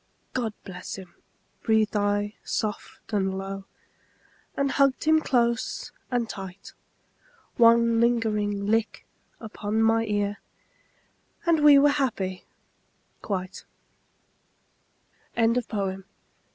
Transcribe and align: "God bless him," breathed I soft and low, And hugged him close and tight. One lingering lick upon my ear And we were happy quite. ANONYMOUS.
"God 0.33 0.55
bless 0.65 0.95
him," 0.95 1.13
breathed 1.61 1.95
I 1.95 2.33
soft 2.43 3.13
and 3.13 3.37
low, 3.37 3.65
And 4.57 4.71
hugged 4.71 5.03
him 5.03 5.19
close 5.21 5.91
and 6.09 6.27
tight. 6.27 6.73
One 7.57 7.99
lingering 7.99 8.65
lick 8.65 9.05
upon 9.39 9.83
my 9.83 10.05
ear 10.05 10.39
And 11.45 11.63
we 11.63 11.77
were 11.77 11.89
happy 11.91 12.45
quite. 13.21 13.63
ANONYMOUS. 15.37 16.05